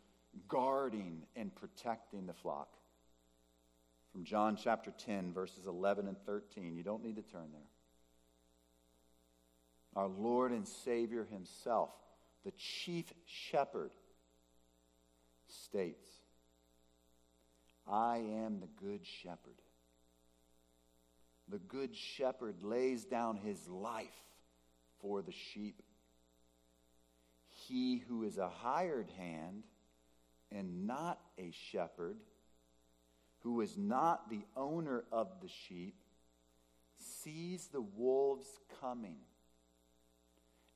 [0.49, 2.69] guarding and protecting the flock.
[4.13, 6.77] From John chapter 10, verses 11 and 13.
[6.77, 7.69] You don't need to turn there.
[9.97, 11.89] Our Lord and Savior Himself,
[12.45, 13.93] the chief shepherd,
[15.49, 16.11] states,
[17.89, 19.63] I am the good shepherd.
[21.49, 24.07] The good shepherd lays down his life
[25.01, 25.81] for the sheep.
[27.49, 29.63] He who is a hired hand
[30.53, 32.19] and not a shepherd,
[33.41, 35.95] who is not the owner of the sheep,
[36.99, 38.49] sees the wolves
[38.81, 39.19] coming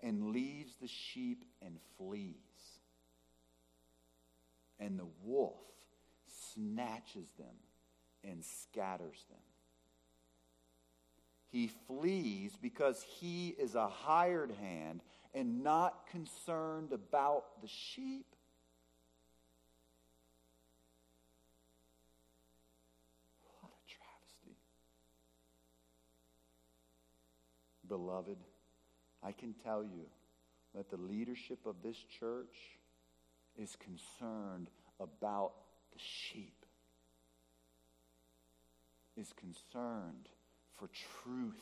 [0.02, 2.34] and leaves the sheep and flees.
[4.78, 5.60] And the wolf
[6.54, 7.54] snatches them
[8.24, 9.38] and scatters them.
[11.50, 15.02] He flees because he is a hired hand
[15.34, 18.26] and not concerned about the sheep.
[23.60, 24.56] What a travesty.
[27.88, 28.38] Beloved,
[29.22, 30.06] I can tell you
[30.74, 32.78] that the leadership of this church
[33.58, 35.52] is concerned about
[35.92, 36.64] the sheep,
[39.16, 40.28] is concerned
[40.78, 40.88] for
[41.22, 41.54] truth,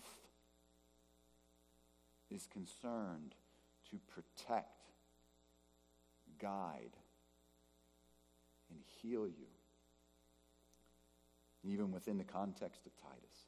[2.30, 3.34] is concerned
[3.90, 4.90] to protect,
[6.40, 6.96] guide,
[8.70, 9.48] and heal you,
[11.64, 13.46] even within the context of Titus.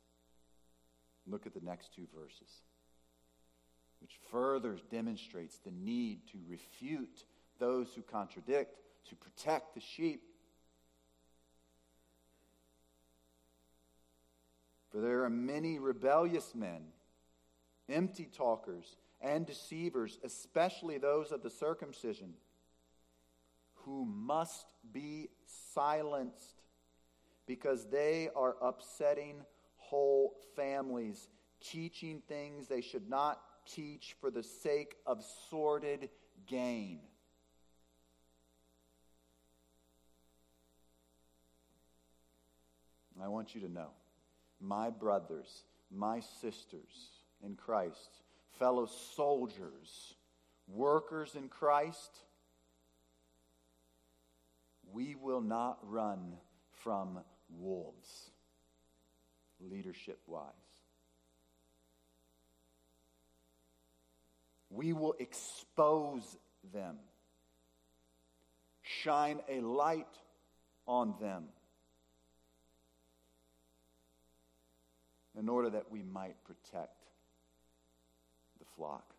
[1.26, 2.62] Look at the next two verses,
[4.00, 7.24] which further demonstrates the need to refute
[7.58, 8.76] those who contradict,
[9.08, 10.22] to protect the sheep.
[14.90, 16.82] For there are many rebellious men,
[17.88, 22.34] empty talkers, and deceivers, especially those of the circumcision,
[23.84, 25.28] who must be
[25.74, 26.62] silenced
[27.46, 29.36] because they are upsetting
[29.76, 31.28] whole families,
[31.60, 36.08] teaching things they should not teach for the sake of sordid
[36.46, 37.00] gain.
[43.22, 43.90] I want you to know,
[44.60, 47.10] my brothers, my sisters
[47.44, 48.22] in Christ,
[48.58, 50.14] fellow soldiers,
[50.66, 52.10] workers in Christ,
[54.90, 56.34] we will not run
[56.82, 58.30] from wolves,
[59.60, 60.50] leadership wise.
[64.70, 66.38] We will expose
[66.72, 66.96] them,
[68.82, 70.06] shine a light
[70.86, 71.44] on them
[75.38, 77.04] in order that we might protect
[78.58, 79.14] the flock,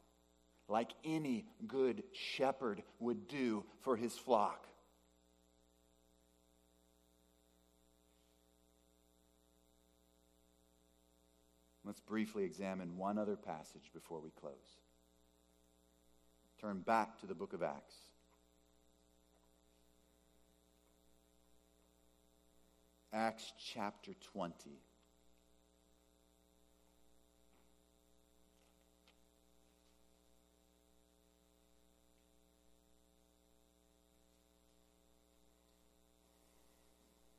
[0.68, 4.68] like any good shepherd would do for his flock.
[11.84, 14.54] Let's briefly examine one other passage before we close.
[16.62, 17.95] Turn back to the book of Acts.
[23.12, 24.53] Acts chapter 20.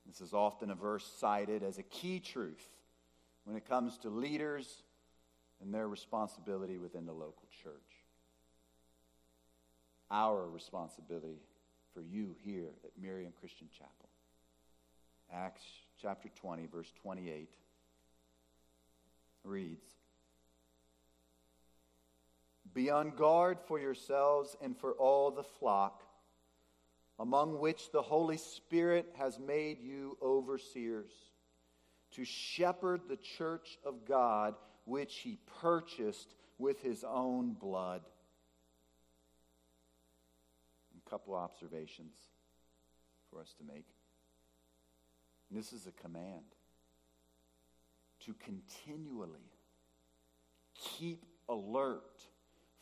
[0.09, 2.69] This is often a verse cited as a key truth
[3.45, 4.83] when it comes to leaders
[5.63, 7.92] and their responsibility within the local church.
[10.13, 11.41] Our responsibility
[11.95, 14.09] for you here at Miriam Christian Chapel.
[15.33, 15.63] Acts
[16.01, 17.49] chapter 20, verse 28
[19.45, 19.87] reads
[22.75, 26.03] Be on guard for yourselves and for all the flock
[27.19, 31.13] among which the Holy Spirit has made you overseers,
[32.13, 34.55] to shepherd the church of God,
[34.85, 38.03] which he purchased with his own blood.
[41.13, 42.17] Couple observations
[43.29, 43.85] for us to make.
[45.51, 46.47] this is a command
[48.21, 49.53] to continually
[50.75, 52.25] keep alert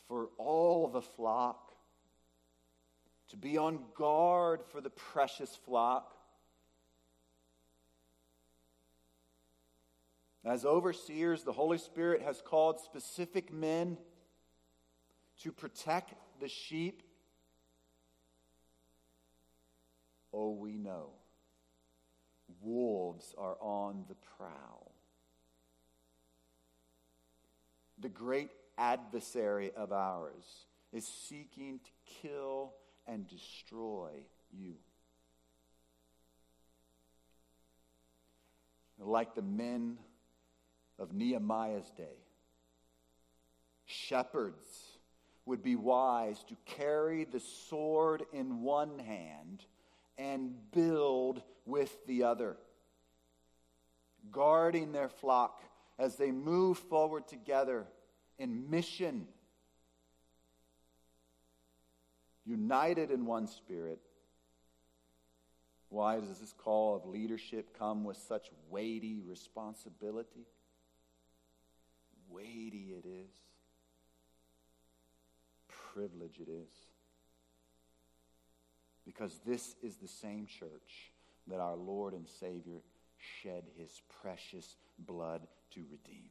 [0.07, 1.73] for all the flock
[3.31, 6.15] to be on guard for the precious flock.
[10.45, 13.97] As overseers, the Holy Spirit has called specific men
[15.41, 17.03] to protect the sheep.
[20.33, 21.09] Oh, we know
[22.61, 24.91] wolves are on the prowl.
[27.99, 32.73] The great adversary of ours is seeking to kill
[33.07, 34.11] and destroy
[34.51, 34.73] you.
[38.99, 39.97] Like the men
[40.99, 42.19] of Nehemiah's day,
[43.85, 44.99] shepherds
[45.45, 49.65] would be wise to carry the sword in one hand
[50.21, 52.55] and build with the other,
[54.31, 55.63] guarding their flock
[55.97, 57.87] as they move forward together
[58.37, 59.27] in mission,
[62.45, 63.99] united in one spirit.
[65.89, 70.45] Why does this call of leadership come with such weighty responsibility?
[72.29, 73.31] Weighty it is.
[75.93, 76.90] Privilege it is.
[79.13, 81.11] Because this is the same church
[81.47, 82.81] that our Lord and Savior
[83.17, 85.41] shed his precious blood
[85.71, 86.29] to redeem.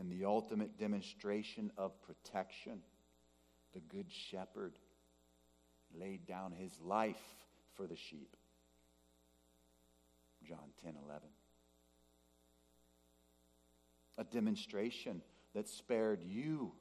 [0.00, 2.80] And the ultimate demonstration of protection,
[3.72, 4.72] the Good Shepherd
[5.96, 7.22] laid down his life
[7.76, 8.36] for the sheep.
[10.42, 11.28] John 10 11.
[14.18, 15.22] A demonstration
[15.54, 16.72] that spared you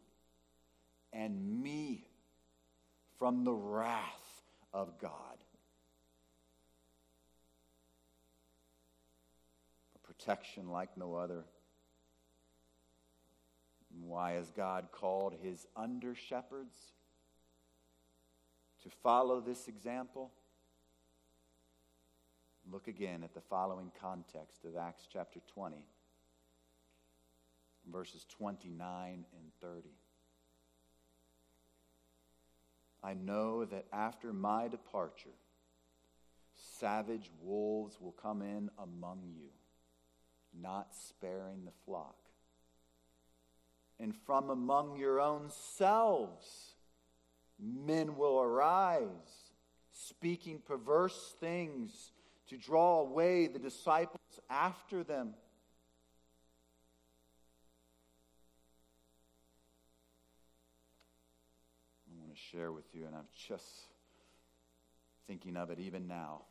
[1.11, 2.07] and me
[3.19, 4.41] from the wrath
[4.73, 5.11] of God.
[9.95, 11.45] A protection like no other.
[14.01, 16.75] Why has God called his under shepherds
[18.81, 20.31] to follow this example?
[22.71, 25.85] Look again at the following context of Acts chapter 20,
[27.91, 29.89] verses 29 and 30.
[33.03, 35.35] I know that after my departure,
[36.79, 39.49] savage wolves will come in among you,
[40.53, 42.15] not sparing the flock.
[43.99, 46.75] And from among your own selves,
[47.59, 49.51] men will arise,
[49.91, 52.11] speaking perverse things
[52.47, 55.33] to draw away the disciples after them.
[62.53, 63.65] Share with you, and I'm just
[65.27, 66.41] thinking of it even now.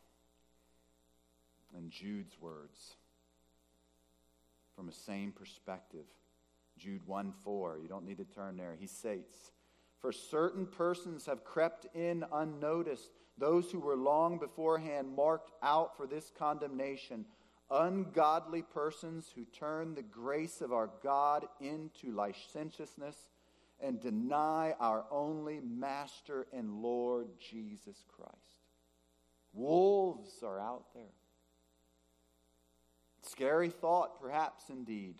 [1.76, 2.96] In Jude's words,
[4.74, 6.06] from a same perspective.
[6.78, 8.76] Jude 1 4, you don't need to turn there.
[8.78, 9.52] He states,
[10.00, 16.06] For certain persons have crept in unnoticed, those who were long beforehand marked out for
[16.06, 17.24] this condemnation,
[17.70, 23.16] ungodly persons who turn the grace of our God into licentiousness
[23.82, 28.36] and deny our only Master and Lord Jesus Christ.
[29.52, 31.02] Wolves are out there.
[33.22, 35.16] Scary thought, perhaps indeed.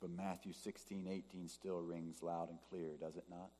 [0.00, 3.50] But Matthew 16, 18 still rings loud and clear, does it not?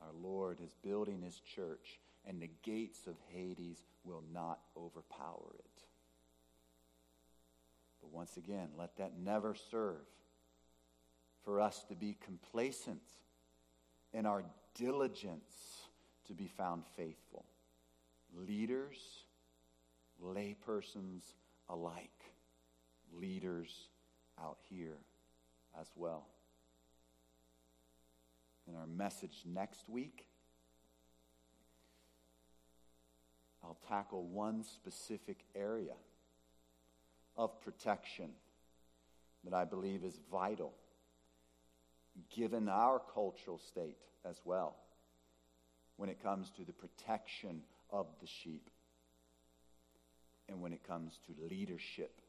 [0.00, 5.67] Our Lord is building his church, and the gates of Hades will not overpower it.
[8.00, 10.06] But once again, let that never serve
[11.44, 13.02] for us to be complacent
[14.12, 14.44] in our
[14.74, 15.82] diligence
[16.26, 17.44] to be found faithful.
[18.34, 19.24] Leaders,
[20.22, 21.22] laypersons
[21.68, 22.24] alike,
[23.12, 23.88] leaders
[24.40, 24.98] out here
[25.80, 26.26] as well.
[28.68, 30.26] In our message next week,
[33.64, 35.94] I'll tackle one specific area
[37.38, 38.30] of protection
[39.44, 40.72] that I believe is vital
[42.34, 43.96] given our cultural state
[44.28, 44.74] as well
[45.96, 48.68] when it comes to the protection of the sheep
[50.48, 52.20] and when it comes to leadership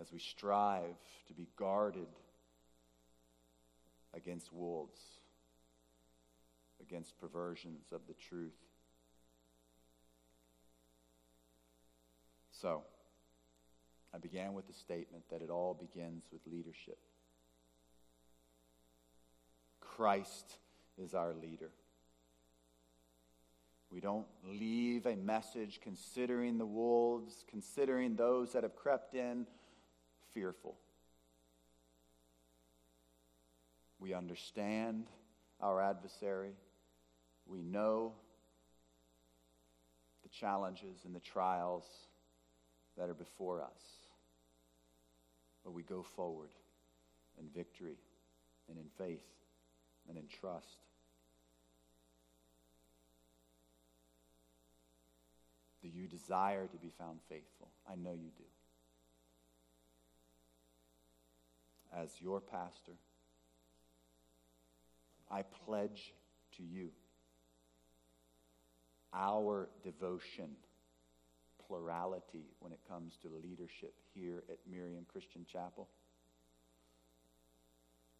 [0.00, 0.84] as we strive
[1.26, 2.06] to be guarded
[4.14, 5.00] against wolves,
[6.80, 8.52] against perversions of the truth.
[12.52, 12.82] So,
[14.16, 16.96] I began with the statement that it all begins with leadership.
[19.78, 20.56] Christ
[20.96, 21.68] is our leader.
[23.90, 29.46] We don't leave a message considering the wolves, considering those that have crept in,
[30.32, 30.76] fearful.
[34.00, 35.04] We understand
[35.60, 36.54] our adversary.
[37.46, 38.14] We know
[40.22, 41.84] the challenges and the trials
[42.96, 44.05] that are before us.
[45.66, 46.50] But we go forward
[47.40, 47.96] in victory
[48.68, 49.26] and in faith
[50.08, 50.78] and in trust.
[55.82, 57.68] Do you desire to be found faithful?
[57.90, 58.44] I know you do.
[61.96, 62.92] As your pastor,
[65.28, 66.14] I pledge
[66.58, 66.90] to you
[69.12, 70.50] our devotion,
[71.66, 75.88] plurality when it comes to leadership here at Miriam Christian Chapel,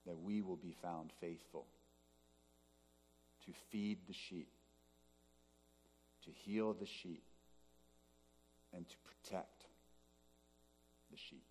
[0.06, 1.66] that we will be found faithful
[3.44, 4.48] to feed the sheep,
[6.24, 7.22] to heal the sheep,
[8.72, 9.64] and to protect
[11.10, 11.44] the sheep.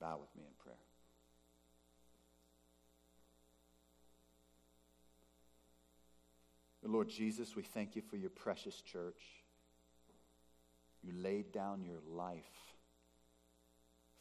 [0.00, 0.89] Bow with me in prayer.
[6.90, 9.22] Lord Jesus, we thank you for your precious church.
[11.02, 12.42] You laid down your life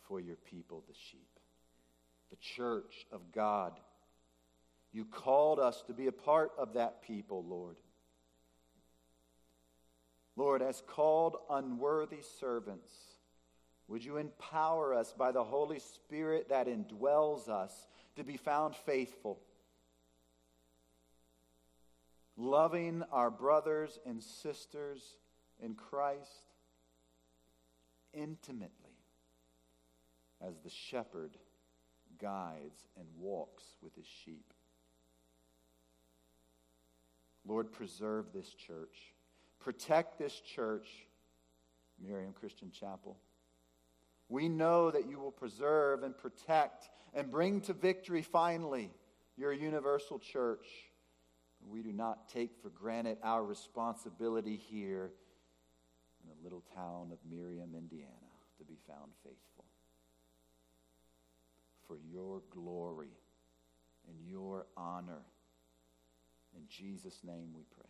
[0.08, 1.40] for your people, the sheep,
[2.30, 3.74] the church of God.
[4.92, 7.78] You called us to be a part of that people, Lord.
[10.36, 12.92] Lord, as called unworthy servants,
[13.88, 19.40] would you empower us by the Holy Spirit that indwells us to be found faithful?
[22.40, 25.18] Loving our brothers and sisters
[25.62, 26.54] in Christ
[28.14, 28.70] intimately
[30.42, 31.38] as the shepherd
[32.20, 34.54] guides and walks with his sheep.
[37.46, 39.14] Lord, preserve this church.
[39.60, 40.88] Protect this church,
[42.02, 43.18] Miriam Christian Chapel.
[44.30, 48.92] We know that you will preserve and protect and bring to victory finally
[49.36, 50.66] your universal church.
[51.68, 55.12] We do not take for granted our responsibility here
[56.24, 58.14] in the little town of Miriam, Indiana,
[58.58, 59.66] to be found faithful.
[61.88, 63.16] For your glory
[64.08, 65.22] and your honor.
[66.56, 67.89] In Jesus' name we pray.